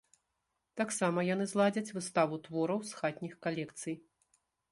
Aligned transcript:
Таксама 0.79 1.19
яны 1.27 1.45
зладзяць 1.51 1.93
выставу 1.97 2.41
твораў 2.49 2.79
з 2.93 2.99
хатніх 3.01 3.33
калекцый. 3.47 3.95